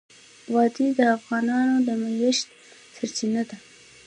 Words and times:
وادي 0.53 0.87
د 0.97 0.99
افغانانو 1.17 1.75
د 1.87 1.89
معیشت 2.01 2.47
سرچینه 2.95 3.41
ده. 3.49 3.57